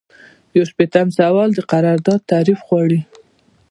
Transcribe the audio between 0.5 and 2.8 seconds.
یو شپیتم سوال د قرارداد تعریف